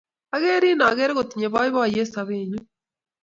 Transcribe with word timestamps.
Akerin 0.35 0.79
akere 0.89 1.13
kotinye 1.17 1.47
poipoyet 1.53 2.09
sobennyu. 2.13 2.59